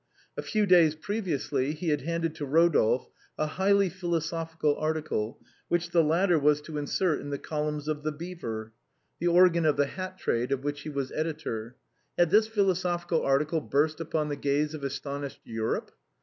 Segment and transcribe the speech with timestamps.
[0.35, 6.01] A few days previously he had handed to Rodolphe a highly philosophical article, which the
[6.03, 8.73] latter was to insert in the columns of" The Beaver,"
[9.19, 11.75] the organ of the hat trade, of which he was editor.
[12.17, 15.91] Had this philoso phical article burst upon the gaze of astonished Europe?